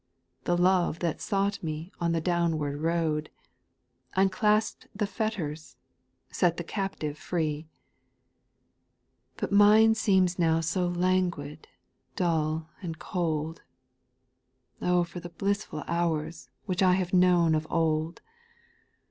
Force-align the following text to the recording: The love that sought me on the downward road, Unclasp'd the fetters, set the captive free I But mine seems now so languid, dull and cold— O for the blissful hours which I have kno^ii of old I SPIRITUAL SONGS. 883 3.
The 0.45 0.57
love 0.57 0.97
that 0.97 1.21
sought 1.21 1.61
me 1.61 1.91
on 1.99 2.11
the 2.11 2.19
downward 2.19 2.79
road, 2.81 3.29
Unclasp'd 4.15 4.87
the 4.95 5.05
fetters, 5.05 5.77
set 6.31 6.57
the 6.57 6.63
captive 6.63 7.19
free 7.19 7.67
I 7.69 7.69
But 9.37 9.51
mine 9.51 9.93
seems 9.93 10.39
now 10.39 10.59
so 10.59 10.87
languid, 10.87 11.67
dull 12.15 12.71
and 12.81 12.97
cold— 12.97 13.61
O 14.91 15.03
for 15.03 15.19
the 15.19 15.29
blissful 15.29 15.83
hours 15.85 16.49
which 16.65 16.81
I 16.81 16.93
have 16.93 17.11
kno^ii 17.11 17.55
of 17.55 17.67
old 17.69 18.21
I 18.21 18.21
SPIRITUAL 18.21 18.21
SONGS. 18.21 18.21
883 18.21 18.21
3. 18.21 18.23